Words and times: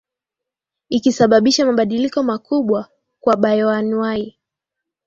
ikisababisha 0.89 1.65
mabadiliko 1.65 2.23
makubwa 2.23 2.87
kwa 3.19 3.35
bayoanuai 3.37 4.37